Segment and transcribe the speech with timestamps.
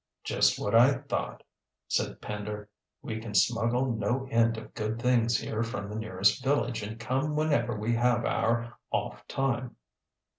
[0.23, 1.43] "Just what I thought,"
[1.87, 2.69] said Pender.
[3.03, 7.35] "We can smuggle no end of good things here from the nearest village and come
[7.35, 9.75] whenever we have our off time."